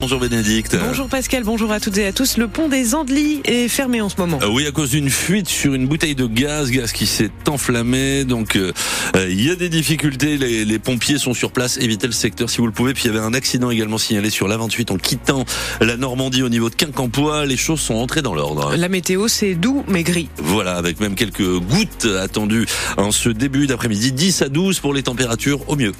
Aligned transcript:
Bonjour 0.00 0.20
Bénédicte. 0.20 0.76
Bonjour 0.80 1.08
Pascal, 1.08 1.42
bonjour 1.42 1.72
à 1.72 1.80
toutes 1.80 1.98
et 1.98 2.06
à 2.06 2.12
tous. 2.12 2.36
Le 2.36 2.46
pont 2.46 2.68
des 2.68 2.94
Andelys 2.94 3.40
est 3.44 3.66
fermé 3.66 4.00
en 4.00 4.08
ce 4.08 4.14
moment. 4.16 4.38
Euh, 4.42 4.48
oui, 4.48 4.64
à 4.64 4.70
cause 4.70 4.90
d'une 4.90 5.10
fuite 5.10 5.48
sur 5.48 5.74
une 5.74 5.88
bouteille 5.88 6.14
de 6.14 6.26
gaz, 6.26 6.70
gaz 6.70 6.92
qui 6.92 7.04
s'est 7.04 7.32
enflammé. 7.48 8.24
Donc 8.24 8.54
euh, 8.54 8.72
euh, 9.16 9.28
il 9.28 9.44
y 9.44 9.50
a 9.50 9.56
des 9.56 9.68
difficultés. 9.68 10.38
Les, 10.38 10.78
pompiers 10.78 11.18
sont 11.18 11.34
sur 11.34 11.50
place. 11.50 11.78
Évitez 11.78 12.06
le 12.06 12.12
secteur 12.12 12.48
si 12.48 12.58
vous 12.58 12.66
le 12.66 12.72
pouvez. 12.72 12.94
Puis 12.94 13.06
il 13.06 13.06
y 13.08 13.10
avait 13.10 13.26
un 13.26 13.34
accident 13.34 13.72
également 13.72 13.98
signalé 13.98 14.30
sur 14.30 14.46
l'A28 14.46 14.92
en 14.92 14.98
quittant 14.98 15.44
la 15.80 15.96
Normandie 15.96 16.44
au 16.44 16.48
niveau 16.48 16.70
de 16.70 16.76
Quincampoix. 16.76 17.44
Les 17.44 17.56
choses 17.56 17.80
sont 17.80 17.96
entrées 17.96 18.22
dans 18.22 18.36
l'ordre. 18.36 18.76
La 18.76 18.88
météo 18.88 19.26
c'est 19.26 19.56
doux 19.56 19.84
mais 19.88 20.04
gris. 20.04 20.28
Voilà, 20.36 20.76
avec 20.76 21.00
même 21.00 21.16
quelques 21.16 21.58
gouttes 21.58 22.06
attendues 22.20 22.66
en 22.98 23.10
ce 23.10 23.30
début 23.30 23.66
d'après-midi. 23.66 24.12
10 24.12 24.42
à 24.42 24.48
12 24.48 24.78
pour 24.78 24.94
les 24.94 25.02
températures 25.02 25.68
au 25.68 25.74
mieux. 25.74 25.92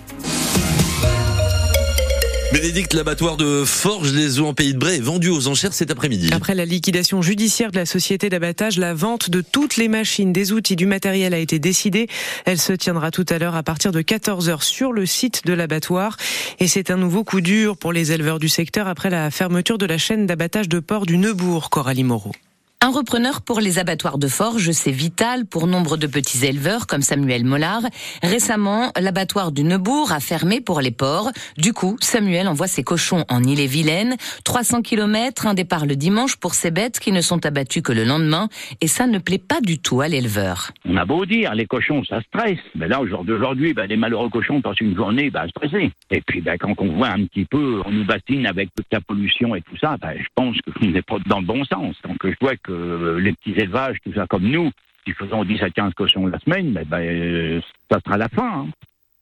Bénédicte, 2.53 2.95
l'abattoir 2.95 3.37
de 3.37 3.63
Forges 3.67 4.13
les 4.15 4.41
Eaux 4.41 4.47
en 4.47 4.55
Pays 4.55 4.73
de 4.73 4.79
Bray 4.79 4.97
est 4.97 5.03
vendu 5.03 5.29
aux 5.29 5.49
enchères 5.49 5.75
cet 5.75 5.91
après-midi. 5.91 6.31
Après 6.33 6.55
la 6.55 6.65
liquidation 6.65 7.21
judiciaire 7.21 7.71
de 7.71 7.77
la 7.77 7.85
société 7.85 8.31
d'abattage, 8.31 8.79
la 8.79 8.95
vente 8.95 9.29
de 9.29 9.43
toutes 9.43 9.77
les 9.77 9.89
machines, 9.89 10.33
des 10.33 10.53
outils, 10.53 10.75
du 10.75 10.87
matériel 10.87 11.35
a 11.35 11.39
été 11.39 11.59
décidée. 11.59 12.09
Elle 12.47 12.59
se 12.59 12.73
tiendra 12.73 13.11
tout 13.11 13.27
à 13.29 13.39
l'heure 13.39 13.55
à 13.55 13.63
partir 13.63 13.93
de 13.93 14.01
14h 14.01 14.63
sur 14.63 14.93
le 14.93 15.05
site 15.05 15.45
de 15.45 15.53
l'abattoir. 15.53 16.17
Et 16.59 16.69
c'est 16.69 16.91
un 16.91 16.97
nouveau 16.97 17.23
coup 17.23 17.43
dur 17.43 17.77
pour 17.77 17.93
les 17.93 18.13
éleveurs 18.13 18.39
du 18.39 18.49
secteur 18.49 18.89
après 18.89 19.11
la 19.11 19.31
fermeture 19.31 19.77
de 19.77 19.87
la 19.87 19.99
chaîne 19.99 20.27
d'abattage 20.27 20.71
de 20.71 20.81
porc 20.81 21.05
du 21.05 21.19
Neubourg, 21.19 21.69
Coralie 21.69 22.05
Moreau. 22.05 22.33
Un 22.81 22.93
repreneur 22.93 23.43
pour 23.43 23.59
les 23.59 23.81
abattoirs 23.81 24.19
de 24.19 24.29
Forges, 24.29 24.71
c'est 24.71 24.93
vital 24.93 25.47
pour 25.47 25.67
nombre 25.67 25.97
de 25.97 26.07
petits 26.07 26.47
éleveurs 26.47 26.87
comme 26.87 27.03
Samuel 27.03 27.45
Mollard. 27.45 27.83
Récemment, 28.23 28.93
l'abattoir 28.97 29.51
du 29.51 29.65
Neubourg 29.65 30.13
a 30.13 30.21
fermé 30.21 30.61
pour 30.61 30.81
les 30.81 30.93
porcs. 30.93 31.33
Du 31.57 31.73
coup, 31.73 31.97
Samuel 32.01 32.47
envoie 32.47 32.69
ses 32.69 32.85
cochons 32.85 33.25
en 33.29 33.43
Ille-et-Vilaine. 33.43 34.15
300 34.45 34.83
km, 34.83 35.49
un 35.49 35.55
départ 35.55 35.87
le 35.87 35.97
dimanche 35.97 36.37
pour 36.37 36.55
ces 36.55 36.71
bêtes 36.71 37.01
qui 37.01 37.11
ne 37.11 37.21
sont 37.21 37.45
abattues 37.45 37.83
que 37.83 37.91
le 37.91 38.05
lendemain. 38.05 38.49
Et 38.81 38.87
ça 38.87 39.09
ne 39.09 39.19
plaît 39.19 39.39
pas 39.39 39.61
du 39.61 39.81
tout 39.81 40.01
à 40.01 40.07
l'éleveur. 40.07 40.71
On 40.85 40.97
a 40.97 41.05
beau 41.05 41.27
dire, 41.27 41.57
les 41.57 41.67
cochons, 41.67 42.05
ça 42.05 42.21
stresse. 42.23 42.61
Mais 42.77 42.87
là, 42.87 43.01
aujourd'hui, 43.01 43.75
ben, 43.75 43.87
les 43.87 43.97
malheureux 43.97 44.29
cochons 44.29 44.63
passent 44.63 44.81
une 44.81 44.95
journée 44.95 45.31
ben, 45.31 45.49
stressés. 45.49 45.91
Et 46.13 46.21
puis, 46.21 46.43
ben, 46.43 46.57
quand 46.57 46.75
on 46.79 46.93
voit 46.93 47.09
un 47.09 47.25
petit 47.25 47.45
peu, 47.45 47.83
on 47.85 47.91
nous 47.91 48.05
bassine 48.05 48.47
avec 48.47 48.69
toute 48.77 48.87
la 48.93 49.01
pollution 49.01 49.57
et 49.57 49.63
tout 49.63 49.77
ça, 49.79 49.97
ben, 50.01 50.13
je 50.17 50.29
pense 50.37 50.57
qu'on 50.61 50.87
n'est 50.87 51.03
pas 51.03 51.17
dans 51.27 51.41
le 51.41 51.47
bon 51.47 51.65
sens. 51.65 51.97
Donc, 52.05 52.19
je 52.23 52.35
vois 52.41 52.55
que 52.55 52.68
euh, 52.71 53.19
les 53.19 53.33
petits 53.33 53.59
élevages, 53.59 53.97
tout 54.05 54.13
ça 54.15 54.27
comme 54.27 54.45
nous, 54.45 54.71
qui 55.05 55.13
faisons 55.13 55.45
10 55.45 55.63
à 55.63 55.71
15 55.71 55.95
cochons 55.95 56.27
la 56.27 56.39
semaine, 56.41 56.73
ben, 56.73 56.85
ben, 56.85 57.63
ça 57.91 58.01
sera 58.05 58.17
la 58.17 58.29
fin. 58.29 58.61
Hein. 58.61 58.69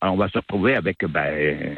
Alors 0.01 0.15
on 0.15 0.19
va 0.19 0.29
se 0.29 0.39
retrouver 0.39 0.75
avec 0.75 1.05
ben, 1.07 1.77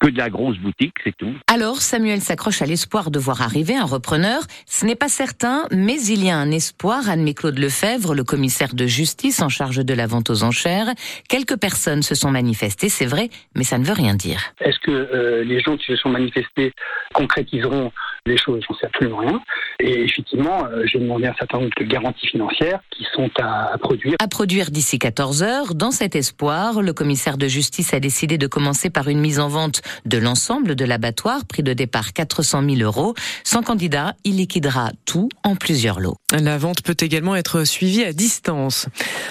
que 0.00 0.08
de 0.08 0.18
la 0.18 0.30
grosse 0.30 0.58
boutique, 0.58 0.94
c'est 1.04 1.16
tout. 1.16 1.34
Alors 1.46 1.76
Samuel 1.76 2.20
s'accroche 2.20 2.62
à 2.62 2.66
l'espoir 2.66 3.10
de 3.10 3.18
voir 3.18 3.42
arriver 3.42 3.76
un 3.76 3.84
repreneur. 3.84 4.40
Ce 4.66 4.86
n'est 4.86 4.96
pas 4.96 5.08
certain, 5.08 5.66
mais 5.70 6.00
il 6.02 6.24
y 6.24 6.30
a 6.30 6.36
un 6.36 6.50
espoir. 6.50 7.08
Anne-Claude 7.08 7.58
Lefebvre, 7.58 8.14
le 8.14 8.24
commissaire 8.24 8.74
de 8.74 8.86
justice 8.86 9.42
en 9.42 9.50
charge 9.50 9.84
de 9.84 9.94
la 9.94 10.06
vente 10.06 10.30
aux 10.30 10.42
enchères. 10.42 10.88
Quelques 11.28 11.58
personnes 11.58 12.02
se 12.02 12.14
sont 12.14 12.30
manifestées, 12.30 12.88
c'est 12.88 13.06
vrai, 13.06 13.28
mais 13.54 13.64
ça 13.64 13.78
ne 13.78 13.84
veut 13.84 13.92
rien 13.92 14.14
dire. 14.14 14.40
Est-ce 14.60 14.78
que 14.78 14.90
euh, 14.90 15.44
les 15.44 15.60
gens 15.60 15.76
qui 15.76 15.84
se 15.84 15.96
sont 15.96 16.08
manifestés 16.08 16.72
concrétiseront 17.12 17.92
les 18.26 18.36
choses 18.36 18.60
J'en 18.68 18.74
sais 18.76 18.86
absolument 18.86 19.18
rien. 19.18 19.40
Et 19.80 20.04
effectivement, 20.04 20.64
euh, 20.66 20.84
j'ai 20.86 20.98
demandé 20.98 21.26
un 21.26 21.34
certain 21.34 21.58
nombre 21.58 21.70
de 21.78 21.84
garanties 21.84 22.26
financières 22.26 22.80
qui 22.90 23.06
sont 23.14 23.30
à, 23.38 23.72
à 23.72 23.78
produire. 23.78 24.16
À 24.18 24.28
produire 24.28 24.70
d'ici 24.70 24.98
14 24.98 25.42
heures. 25.42 25.74
Dans 25.74 25.90
cet 25.90 26.16
espoir, 26.16 26.82
le 26.82 26.92
commissaire 26.92 27.38
de 27.38 27.48
justice 27.48 27.94
a 27.94 28.00
décidé 28.00 28.38
de 28.38 28.46
commencer 28.46 28.90
par 28.90 29.08
une 29.08 29.20
mise 29.20 29.40
en 29.40 29.48
vente 29.48 29.82
de 30.04 30.18
l'ensemble 30.18 30.74
de 30.74 30.84
l'abattoir, 30.84 31.44
prix 31.46 31.62
de 31.62 31.72
départ 31.72 32.12
400 32.12 32.62
000 32.68 32.80
euros. 32.80 33.14
Sans 33.44 33.62
candidat, 33.62 34.14
il 34.24 34.36
liquidera 34.36 34.90
tout 35.06 35.28
en 35.44 35.56
plusieurs 35.56 36.00
lots. 36.00 36.16
La 36.32 36.58
vente 36.58 36.82
peut 36.82 36.96
également 37.00 37.36
être 37.36 37.64
suivie 37.64 38.04
à 38.04 38.12
distance. 38.12 38.86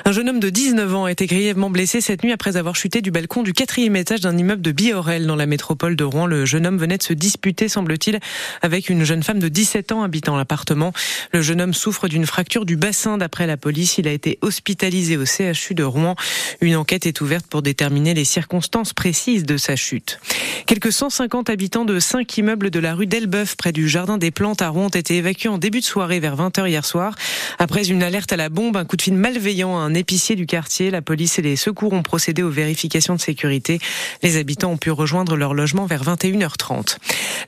Un 0.06 0.12
jeune 0.12 0.30
homme 0.30 0.40
de 0.40 0.50
19 0.50 0.96
ans 0.96 1.06
a 1.06 1.12
été 1.12 1.26
grièvement 1.28 1.70
blessé 1.70 2.02
cette 2.02 2.24
nuit 2.24 2.32
après 2.32 2.58
avoir 2.58 2.76
chuté 2.76 3.02
du 3.02 3.12
balcon 3.12 3.44
du 3.44 3.54
quatrième 3.54 3.96
étage 3.96 4.22
d'un 4.22 4.38
immeuble 4.38 4.62
de 4.62 4.72
Biorel 4.72 5.28
dans 5.28 5.36
la 5.36 5.46
métropole 5.46 5.96
de 5.96 6.04
Rouen. 6.04 6.26
Le 6.26 6.46
jeune 6.46 6.66
homme 6.66 6.78
venait 6.78 6.98
de 6.98 7.04
se 7.04 7.14
disputer, 7.14 7.68
semble-t-il, 7.68 8.20
avec 8.62 8.79
une 8.88 9.04
jeune 9.04 9.24
femme 9.24 9.40
de 9.40 9.50
17 9.50 9.92
ans 9.92 10.04
habitant 10.04 10.38
l'appartement. 10.38 10.94
Le 11.34 11.42
jeune 11.42 11.60
homme 11.60 11.74
souffre 11.74 12.08
d'une 12.08 12.26
fracture 12.26 12.64
du 12.64 12.78
bassin 12.78 13.18
d'après 13.18 13.48
la 13.48 13.58
police. 13.58 13.98
Il 13.98 14.08
a 14.08 14.12
été 14.12 14.40
hospitalisé 14.42 15.18
au 15.18 15.26
CHU 15.26 15.74
de 15.74 15.84
Rouen. 15.84 16.16
Une 16.62 16.78
enquête 16.78 17.06
est 17.06 17.20
ouverte 17.20 17.48
pour 17.48 17.62
déterminer 17.62 18.14
les 18.14 18.24
circonstances 18.24 18.94
précises 18.94 19.44
de 19.44 19.58
sa 19.58 19.76
chute. 19.76 20.22
Quelques 20.68 20.94
150 20.94 21.50
habitants 21.50 21.84
de 21.84 22.00
cinq 22.00 22.38
immeubles 22.38 22.70
de 22.70 22.80
la 22.80 22.94
rue 22.94 23.08
d'Elbeuf, 23.08 23.56
près 23.56 23.72
du 23.72 23.90
Jardin 23.90 24.18
des 24.18 24.32
Plantes 24.32 24.62
à 24.62 24.70
Rouen, 24.70 24.86
ont 24.86 24.90
été 24.90 25.18
évacués 25.18 25.50
en 25.50 25.58
début 25.58 25.80
de 25.80 25.86
soirée 25.86 26.20
vers 26.20 26.38
20h 26.38 26.70
hier 26.70 26.86
soir. 26.86 27.16
Après 27.58 27.90
une 27.90 28.04
alerte 28.04 28.32
à 28.32 28.38
la 28.38 28.50
bombe, 28.50 28.78
un 28.78 28.86
coup 28.86 28.96
de 28.96 29.02
fil 29.02 29.16
malveillant 29.16 29.78
à 29.78 29.82
un 29.82 29.96
épicier 29.96 30.36
du 30.36 30.46
quartier, 30.46 30.92
la 30.92 31.02
police 31.02 31.40
et 31.40 31.42
les 31.42 31.56
secours 31.56 31.94
ont 31.94 32.04
procédé 32.04 32.44
aux 32.44 32.50
vérifications 32.50 33.16
de 33.16 33.20
sécurité. 33.20 33.80
Les 34.22 34.38
habitants 34.38 34.72
ont 34.72 34.78
pu 34.78 34.92
rejoindre 34.92 35.36
leur 35.36 35.56
logement 35.56 35.88
vers 35.88 36.04
21h30. 36.04 36.98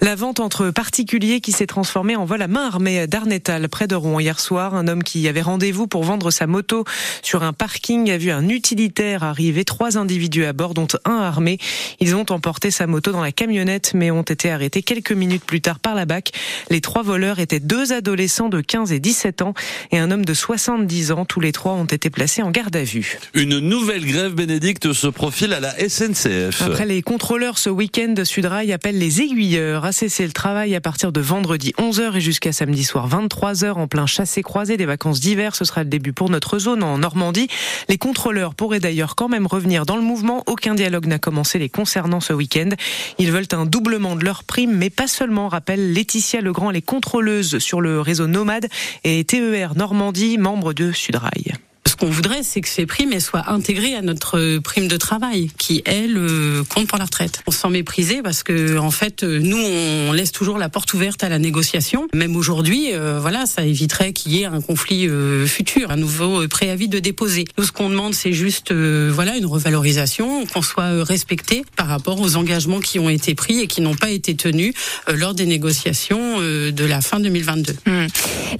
La 0.02 0.16
vente 0.16 0.40
entre 0.40 0.72
particuliers 0.72 1.21
qui 1.22 1.52
s'est 1.52 1.68
transformée 1.68 2.16
en 2.16 2.26
vol 2.26 2.42
à 2.42 2.48
main 2.48 2.66
armée 2.66 3.06
d'Arnetal, 3.06 3.70
près 3.70 3.86
de 3.86 3.94
Rouen 3.94 4.20
hier 4.20 4.40
soir. 4.40 4.74
Un 4.74 4.88
homme 4.88 5.04
qui 5.04 5.28
avait 5.28 5.42
rendez-vous 5.42 5.86
pour 5.86 6.04
vendre 6.04 6.32
sa 6.32 6.48
moto 6.48 6.84
sur 7.22 7.44
un 7.44 7.54
parking 7.54 8.10
a 8.10 8.18
vu 8.18 8.32
un 8.32 8.50
utilitaire 8.50 9.24
arriver, 9.24 9.64
trois 9.64 10.00
individus 10.00 10.46
à 10.46 10.54
bord, 10.54 10.74
dont 10.74 10.88
un 11.06 11.18
armé. 11.18 11.60
Ils 12.00 12.16
ont 12.16 12.26
emporté 12.32 12.72
sa 12.72 12.88
moto 12.88 13.12
dans 13.12 13.22
la 13.22 13.32
camionnette, 13.32 13.92
mais 13.94 14.10
ont 14.10 14.24
été 14.24 14.50
arrêtés 14.50 14.82
quelques 14.82 15.12
minutes 15.12 15.44
plus 15.46 15.62
tard 15.62 15.80
par 15.80 15.94
la 15.94 16.06
BAC. 16.06 16.32
Les 16.72 16.82
trois 16.82 17.04
voleurs 17.04 17.38
étaient 17.38 17.60
deux 17.60 17.94
adolescents 17.94 18.50
de 18.50 18.60
15 18.60 18.92
et 18.92 19.00
17 19.00 19.44
ans 19.44 19.54
et 19.92 20.00
un 20.00 20.10
homme 20.10 20.26
de 20.26 20.34
70 20.34 21.12
ans. 21.12 21.26
Tous 21.26 21.40
les 21.40 21.52
trois 21.52 21.74
ont 21.74 21.86
été 21.86 22.10
placés 22.10 22.42
en 22.42 22.50
garde 22.50 22.76
à 22.76 22.84
vue. 22.84 23.20
Une 23.36 23.60
nouvelle 23.60 24.06
grève, 24.06 24.34
Bénédicte, 24.34 24.92
se 24.92 25.08
profile 25.08 25.54
à 25.54 25.60
la 25.60 25.74
SNCF. 25.88 26.64
Après 26.64 26.88
les 26.88 27.04
contrôleurs 27.04 27.60
ce 27.60 27.70
week-end, 27.70 28.16
Sudrail 28.24 28.74
appelle 28.74 28.98
les 28.98 29.22
aiguilleurs 29.22 29.86
à 29.86 29.92
cesser 29.92 30.26
le 30.26 30.32
travail 30.32 30.74
à 30.74 30.82
partir 30.82 31.11
de 31.12 31.22
vendredi 31.22 31.74
11h 31.78 32.16
et 32.16 32.22
jusqu'à 32.22 32.52
samedi 32.52 32.84
soir 32.84 33.08
23h 33.10 33.74
en 33.74 33.88
plein 33.88 34.06
chassé-croisé 34.06 34.78
des 34.78 34.86
vacances 34.86 35.20
d'hiver. 35.20 35.56
Ce 35.56 35.66
sera 35.66 35.84
le 35.84 35.90
début 35.90 36.14
pour 36.14 36.30
notre 36.30 36.60
zone 36.60 36.84
en 36.84 36.98
Normandie. 36.98 37.48
Les 37.90 37.98
contrôleurs 37.98 38.56
pourraient 38.56 38.80
d'ailleurs 38.80 39.16
quand 39.16 39.30
même 39.30 39.48
revenir 39.48 39.86
dans 39.86 39.96
le 39.96 40.02
mouvement. 40.02 40.44
Aucun 40.48 40.76
dialogue 40.76 41.06
n'a 41.06 41.20
commencé 41.20 41.60
les 41.60 41.70
concernant 41.70 42.20
ce 42.20 42.34
week-end. 42.34 42.70
Ils 43.18 43.32
veulent 43.32 43.46
un 43.52 43.66
doublement 43.66 44.16
de 44.16 44.24
leurs 44.24 44.44
primes, 44.44 44.76
mais 44.76 44.90
pas 44.90 45.08
seulement, 45.08 45.48
rappelle 45.48 45.94
Laetitia 45.94 46.42
Legrand, 46.42 46.70
les 46.70 46.82
contrôleuses 46.82 47.60
sur 47.60 47.82
le 47.82 48.02
réseau 48.02 48.28
Nomade 48.28 48.68
et 49.04 49.24
TER 49.24 49.76
Normandie, 49.76 50.38
membre 50.38 50.74
de 50.74 50.92
Sudrail 50.92 51.54
qu'on 52.02 52.10
voudrait, 52.10 52.42
c'est 52.42 52.62
que 52.62 52.68
ces 52.68 52.88
primes 52.88 53.20
soient 53.20 53.52
intégrées 53.52 53.94
à 53.94 54.02
notre 54.02 54.58
prime 54.58 54.88
de 54.88 54.98
travail, 54.98 55.52
qui 55.60 55.84
elle 55.86 56.18
euh, 56.18 56.64
compte 56.64 56.88
pour 56.88 56.98
la 56.98 57.06
retraite. 57.06 57.44
On 57.46 57.52
s'en 57.52 57.70
méprisait 57.70 58.24
parce 58.24 58.42
que 58.42 58.80
en 58.80 58.90
fait, 58.90 59.22
euh, 59.22 59.40
nous, 59.40 59.58
on 59.58 60.12
laisse 60.12 60.32
toujours 60.32 60.58
la 60.58 60.68
porte 60.68 60.92
ouverte 60.96 61.24
à 61.24 61.30
la 61.30 61.38
négociation. 61.38 62.08
Même 62.16 62.36
aujourd'hui, 62.36 62.88
euh, 62.94 63.20
voilà, 63.22 63.46
ça 63.46 63.64
éviterait 63.64 64.14
qu'il 64.14 64.32
y 64.32 64.42
ait 64.42 64.46
un 64.46 64.62
conflit 64.62 65.08
futur, 65.46 65.92
un 65.92 65.96
nouveau 65.96 66.48
préavis 66.48 66.88
de 66.88 66.98
déposer. 66.98 67.46
Nous, 67.58 67.66
ce 67.66 67.72
qu'on 67.72 67.90
demande, 67.90 68.16
c'est 68.16 68.34
juste, 68.34 68.74
voilà, 68.74 69.38
une 69.38 69.46
revalorisation, 69.46 70.46
qu'on 70.48 70.62
soit 70.62 71.04
respecté 71.04 71.64
par 71.76 71.88
rapport 71.88 72.20
aux 72.20 72.36
engagements 72.36 72.80
qui 72.80 72.98
ont 72.98 73.10
été 73.10 73.36
pris 73.36 73.60
et 73.60 73.68
qui 73.68 73.82
n'ont 73.82 73.96
pas 73.96 74.10
été 74.10 74.36
tenus 74.36 74.74
lors 75.08 75.34
des 75.34 75.46
négociations 75.46 76.40
de 76.40 76.86
la 76.86 77.02
fin 77.02 77.20
2022. 77.20 77.74
Hmm. 77.86 78.08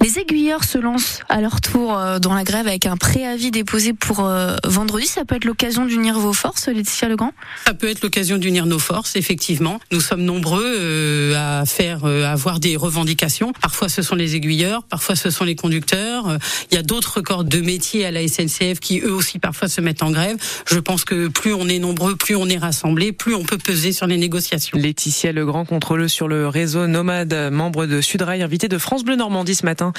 Les 0.00 0.18
aiguilleurs 0.18 0.64
se 0.64 0.78
lancent 0.78 1.20
à 1.28 1.40
leur 1.40 1.60
tour 1.60 1.98
dans 2.20 2.34
la 2.34 2.44
grève 2.44 2.66
avec 2.66 2.86
un 2.86 2.96
préavis 3.12 3.32
avis 3.32 3.50
déposé 3.50 3.92
pour 3.92 4.20
euh, 4.20 4.56
vendredi. 4.64 5.06
Ça 5.06 5.24
peut 5.26 5.36
être 5.36 5.44
l'occasion 5.44 5.84
d'unir 5.84 6.18
vos 6.18 6.32
forces, 6.32 6.68
Laetitia 6.68 7.08
Legrand? 7.08 7.32
Ça 7.66 7.74
peut 7.74 7.88
être 7.88 8.02
l'occasion 8.02 8.38
d'unir 8.38 8.64
nos 8.64 8.78
forces, 8.78 9.16
effectivement. 9.16 9.80
Nous 9.90 10.00
sommes 10.00 10.22
nombreux 10.22 10.64
euh, 10.64 11.60
à 11.60 11.66
faire, 11.66 12.04
euh, 12.04 12.24
à 12.24 12.30
avoir 12.32 12.58
des 12.58 12.76
revendications. 12.76 13.52
Parfois, 13.60 13.90
ce 13.90 14.00
sont 14.00 14.14
les 14.14 14.34
aiguilleurs, 14.34 14.82
parfois, 14.84 15.14
ce 15.14 15.28
sont 15.28 15.44
les 15.44 15.56
conducteurs. 15.56 16.38
Il 16.70 16.74
y 16.74 16.78
a 16.78 16.82
d'autres 16.82 17.20
corps 17.20 17.44
de 17.44 17.60
métier 17.60 18.06
à 18.06 18.10
la 18.10 18.26
SNCF 18.26 18.80
qui, 18.80 19.00
eux 19.00 19.12
aussi, 19.12 19.38
parfois 19.38 19.68
se 19.68 19.82
mettent 19.82 20.02
en 20.02 20.10
grève. 20.10 20.36
Je 20.66 20.78
pense 20.78 21.04
que 21.04 21.28
plus 21.28 21.52
on 21.52 21.68
est 21.68 21.78
nombreux, 21.78 22.16
plus 22.16 22.36
on 22.36 22.48
est 22.48 22.58
rassemblés, 22.58 23.12
plus 23.12 23.34
on 23.34 23.44
peut 23.44 23.58
peser 23.58 23.92
sur 23.92 24.06
les 24.06 24.16
négociations. 24.16 24.78
Laetitia 24.78 25.32
Legrand, 25.32 25.66
contrôleuse 25.66 26.12
sur 26.12 26.28
le 26.28 26.48
réseau 26.48 26.86
Nomade, 26.86 27.50
membre 27.52 27.84
de 27.84 28.00
Sudrail, 28.00 28.42
invité 28.42 28.68
de 28.68 28.78
France 28.78 29.04
Bleu 29.04 29.16
Normandie 29.16 29.54
ce 29.54 29.66
matin 29.66 29.92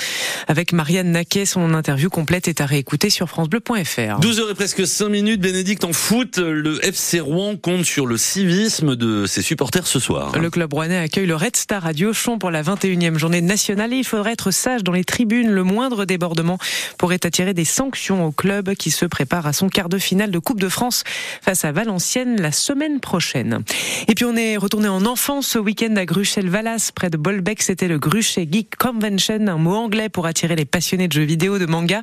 avec 0.48 0.74
Marianne 0.74 1.12
Naquet. 1.12 1.46
Son 1.46 1.74
interview 1.74 2.10
complète 2.10 2.48
est 2.48 2.62
à 2.62 2.66
réécouter 2.66 3.03
réécouter 3.04 3.10
sur 3.10 3.28
francebleu.fr. 3.28 4.20
12h 4.20 4.52
et 4.52 4.54
presque 4.54 4.88
5 4.88 5.10
minutes, 5.10 5.42
Bénédicte 5.42 5.84
en 5.84 5.94
foot, 5.94 6.38
le 6.38 6.84
FC 6.86 7.20
Rouen 7.20 7.56
compte 7.58 7.86
sur 7.86 8.06
le 8.06 8.18
civisme 8.18 8.96
de 8.96 9.26
ses 9.26 9.42
supporters 9.42 9.88
ce 9.88 10.00
soir. 10.00 10.38
Le 10.38 10.50
club 10.50 10.74
rouennais 10.74 10.98
accueille 10.98 11.26
le 11.26 11.36
Red 11.36 11.56
Star 11.56 11.86
à 11.86 11.94
Diochon 11.94 12.40
pour 12.40 12.52
la 12.52 12.64
21e 12.64 13.18
journée 13.18 13.42
nationale 13.42 13.94
et 13.94 13.98
il 13.98 14.04
faudrait 14.04 14.34
être 14.34 14.52
sage 14.52 14.84
dans 14.84 14.92
les 14.92 15.04
tribunes. 15.04 15.52
Le 15.52 15.64
moindre 15.64 16.06
débordement 16.06 16.58
pourrait 16.98 17.26
attirer 17.26 17.54
des 17.54 17.66
sanctions 17.66 18.26
au 18.26 18.32
club 18.32 18.74
qui 18.76 18.92
se 18.92 19.06
prépare 19.06 19.48
à 19.48 19.54
son 19.54 19.70
quart 19.70 19.90
de 19.90 19.98
finale 19.98 20.32
de 20.32 20.40
Coupe 20.40 20.60
de 20.60 20.70
France 20.70 21.04
face 21.42 21.66
à 21.66 21.72
Valenciennes 21.72 22.42
la 22.42 22.52
semaine 22.52 23.00
prochaine. 23.00 23.64
Et 24.08 24.16
puis 24.16 24.26
on 24.26 24.36
est 24.36 24.58
retourné 24.58 24.88
en 24.88 25.06
enfance 25.06 25.48
ce 25.48 25.60
week-end 25.60 25.96
à 25.98 26.06
Gruchel-Valas, 26.06 26.92
près 26.96 27.10
de 27.10 27.18
Bolbec. 27.18 27.62
C'était 27.62 27.88
le 27.88 28.00
Gruchet 28.00 28.48
Geek 28.50 28.76
Convention, 28.78 29.48
un 29.48 29.58
mot 29.58 29.76
anglais 29.76 30.10
pour 30.10 30.26
attirer 30.26 30.56
les 30.56 30.66
passionnés 30.66 31.08
de 31.08 31.14
jeux 31.14 31.24
vidéo, 31.24 31.58
de 31.58 31.66
manga, 31.66 32.02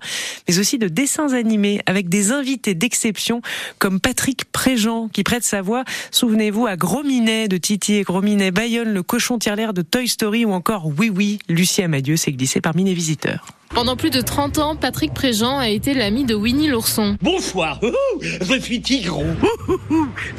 mais 0.48 0.58
aussi 0.58 0.78
de 0.78 0.89
dessins 0.90 1.32
animés 1.32 1.80
avec 1.86 2.08
des 2.08 2.32
invités 2.32 2.74
d'exception 2.74 3.40
comme 3.78 4.00
Patrick 4.00 4.44
Préjean 4.46 5.08
qui 5.08 5.22
prête 5.22 5.44
sa 5.44 5.62
voix, 5.62 5.84
souvenez-vous, 6.10 6.66
à 6.66 6.76
Grominet 6.76 7.48
de 7.48 7.56
Titi 7.56 7.94
et 7.94 8.02
Grominet, 8.02 8.50
Bayonne, 8.50 8.92
le 8.92 9.02
cochon 9.02 9.38
tire-l'air 9.38 9.72
de 9.72 9.82
Toy 9.82 10.08
Story 10.08 10.44
ou 10.44 10.52
encore 10.52 10.86
Oui 10.98 11.10
Oui, 11.14 11.38
Lucie 11.48 11.82
Amadieu 11.82 12.16
s'est 12.16 12.32
glissé 12.32 12.60
parmi 12.60 12.84
les 12.84 12.94
visiteurs. 12.94 13.46
Pendant 13.72 13.94
plus 13.94 14.10
de 14.10 14.20
30 14.20 14.58
ans, 14.58 14.74
Patrick 14.74 15.14
Préjean 15.14 15.58
a 15.58 15.68
été 15.68 15.94
l'ami 15.94 16.24
de 16.24 16.34
Winnie 16.34 16.66
l'ourson. 16.66 17.16
Bonsoir, 17.22 17.80
je 18.20 18.58
suis 18.58 18.82
Tigrou. 18.82 19.24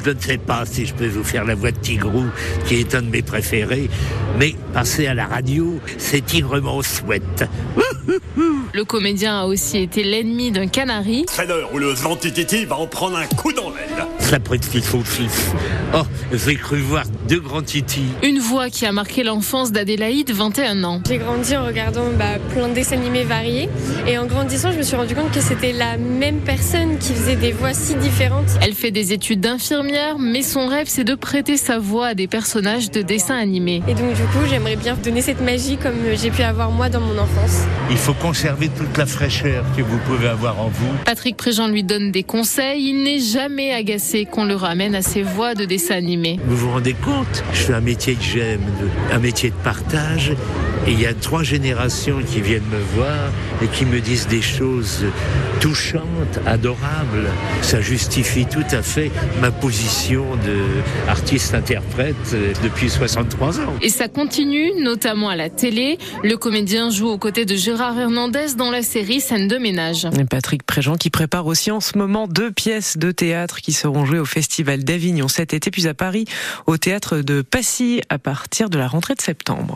Je 0.04 0.10
ne 0.10 0.20
sais 0.20 0.36
pas 0.36 0.66
si 0.66 0.84
je 0.84 0.92
peux 0.92 1.08
vous 1.08 1.24
faire 1.24 1.46
la 1.46 1.54
voix 1.54 1.70
de 1.72 1.78
Tigrou, 1.78 2.24
qui 2.66 2.74
est 2.74 2.94
un 2.94 3.00
de 3.00 3.08
mes 3.08 3.22
préférés, 3.22 3.88
mais 4.38 4.54
passer 4.74 5.06
à 5.06 5.14
la 5.14 5.26
radio, 5.26 5.80
c'est 5.96 6.24
tigrement 6.24 6.82
souhaite. 6.82 7.44
Le 8.74 8.84
comédien 8.84 9.38
a 9.38 9.44
aussi 9.44 9.78
été 9.78 10.02
l'ennemi 10.02 10.50
d'un 10.50 10.66
canari. 10.66 11.26
C'est 11.28 11.46
l'heure 11.46 11.74
où 11.74 11.78
le 11.78 11.94
Zantititi 11.94 12.64
va 12.64 12.76
en 12.76 12.86
prendre 12.86 13.18
un 13.18 13.26
coup 13.26 13.52
dans 13.52 13.68
l'aile. 13.68 14.06
Ça 14.32 14.40
prête 14.40 14.64
son 14.82 15.04
fils. 15.04 15.52
Oh, 15.94 16.04
j'ai 16.32 16.56
cru 16.56 16.78
voir 16.78 17.04
deux 17.28 17.38
grands 17.38 17.60
titis. 17.60 18.06
Une 18.22 18.38
voix 18.38 18.70
qui 18.70 18.86
a 18.86 18.92
marqué 18.92 19.24
l'enfance 19.24 19.72
d'Adélaïde, 19.72 20.30
21 20.30 20.84
ans. 20.84 21.02
J'ai 21.06 21.18
grandi 21.18 21.54
en 21.54 21.66
regardant 21.66 22.06
bah, 22.18 22.38
plein 22.54 22.68
de 22.68 22.72
dessins 22.72 22.96
animés 22.96 23.24
variés. 23.24 23.68
Et 24.06 24.16
en 24.16 24.24
grandissant, 24.24 24.72
je 24.72 24.78
me 24.78 24.82
suis 24.84 24.96
rendu 24.96 25.14
compte 25.14 25.30
que 25.32 25.42
c'était 25.42 25.74
la 25.74 25.98
même 25.98 26.38
personne 26.40 26.96
qui 26.96 27.12
faisait 27.12 27.36
des 27.36 27.52
voix 27.52 27.74
si 27.74 27.94
différentes. 27.96 28.48
Elle 28.62 28.72
fait 28.72 28.90
des 28.90 29.12
études 29.12 29.40
d'infirmière, 29.40 30.18
mais 30.18 30.40
son 30.40 30.66
rêve, 30.66 30.86
c'est 30.88 31.04
de 31.04 31.14
prêter 31.14 31.58
sa 31.58 31.78
voix 31.78 32.06
à 32.06 32.14
des 32.14 32.26
personnages 32.26 32.90
de 32.90 33.02
dessins 33.02 33.36
animés. 33.36 33.82
Et 33.86 33.92
donc, 33.92 34.14
du 34.14 34.22
coup, 34.22 34.46
j'aimerais 34.48 34.76
bien 34.76 34.94
donner 34.94 35.20
cette 35.20 35.42
magie 35.42 35.76
comme 35.76 35.98
j'ai 36.14 36.30
pu 36.30 36.40
avoir 36.40 36.70
moi 36.70 36.88
dans 36.88 37.02
mon 37.02 37.18
enfance. 37.18 37.64
Il 37.90 37.98
faut 37.98 38.14
conserver 38.14 38.70
toute 38.70 38.96
la 38.96 39.04
fraîcheur 39.04 39.62
que 39.76 39.82
vous 39.82 39.98
pouvez 40.06 40.28
avoir 40.28 40.58
en 40.58 40.68
vous. 40.68 40.94
Patrick 41.04 41.36
Préjean 41.36 41.68
lui 41.68 41.84
donne 41.84 42.10
des 42.10 42.22
conseils. 42.22 42.88
Il 42.88 43.02
n'est 43.02 43.20
jamais 43.20 43.74
agacé 43.74 44.21
qu'on 44.26 44.44
le 44.44 44.54
ramène 44.54 44.94
à 44.94 45.02
ses 45.02 45.22
voix 45.22 45.54
de 45.54 45.64
dessins 45.64 45.96
animés. 45.96 46.38
Vous 46.46 46.56
vous 46.56 46.70
rendez 46.70 46.94
compte 46.94 47.44
Je 47.52 47.58
fais 47.58 47.74
un 47.74 47.80
métier 47.80 48.14
que 48.14 48.22
j'aime, 48.22 48.62
un 49.12 49.18
métier 49.18 49.50
de 49.50 49.54
partage. 49.56 50.32
Et 50.86 50.92
il 50.92 51.00
y 51.00 51.06
a 51.06 51.14
trois 51.14 51.42
générations 51.42 52.20
qui 52.22 52.40
viennent 52.40 52.62
me 52.70 52.96
voir 52.96 53.30
et 53.62 53.68
qui 53.68 53.84
me 53.84 54.00
disent 54.00 54.26
des 54.26 54.42
choses 54.42 55.04
touchantes, 55.60 56.40
adorables. 56.44 57.28
Ça 57.62 57.80
justifie 57.80 58.46
tout 58.46 58.64
à 58.72 58.82
fait 58.82 59.12
ma 59.40 59.52
position 59.52 60.24
d'artiste-interprète 61.06 62.36
depuis 62.64 62.90
63 62.90 63.60
ans. 63.60 63.74
Et 63.80 63.90
ça 63.90 64.08
continue, 64.08 64.72
notamment 64.80 65.28
à 65.28 65.36
la 65.36 65.50
télé. 65.50 65.98
Le 66.24 66.36
comédien 66.36 66.90
joue 66.90 67.08
aux 67.08 67.18
côtés 67.18 67.44
de 67.44 67.54
Gérard 67.54 67.98
Hernandez 67.98 68.54
dans 68.56 68.72
la 68.72 68.82
série 68.82 69.20
Scène 69.20 69.46
de 69.46 69.58
ménage. 69.58 70.08
Et 70.18 70.24
Patrick 70.24 70.64
Préjean 70.64 70.96
qui 70.96 71.10
prépare 71.10 71.46
aussi 71.46 71.70
en 71.70 71.80
ce 71.80 71.96
moment 71.96 72.26
deux 72.26 72.50
pièces 72.50 72.96
de 72.96 73.12
théâtre 73.12 73.60
qui 73.60 73.72
seront 73.72 74.04
jouées 74.04 74.18
au 74.18 74.24
Festival 74.24 74.82
d'Avignon 74.82 75.28
cet 75.28 75.54
été, 75.54 75.70
puis 75.70 75.86
à 75.86 75.94
Paris 75.94 76.24
au 76.66 76.76
théâtre 76.76 77.18
de 77.18 77.42
Passy 77.42 78.00
à 78.08 78.18
partir 78.18 78.68
de 78.68 78.78
la 78.78 78.88
rentrée 78.88 79.14
de 79.14 79.22
septembre. 79.22 79.68